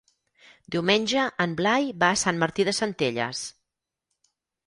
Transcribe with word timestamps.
Diumenge 0.75 1.25
en 1.45 1.51
Blai 1.59 1.85
va 2.03 2.09
a 2.13 2.17
Sant 2.23 2.41
Martí 2.45 2.67
de 2.71 2.75
Centelles. 2.79 3.45